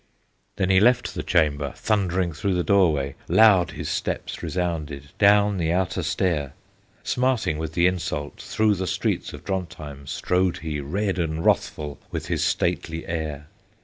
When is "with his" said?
12.09-12.43